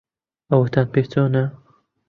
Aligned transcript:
ئەوەتان 0.51 0.87
پێ 0.93 1.01
چۆنە؟ 1.11 1.43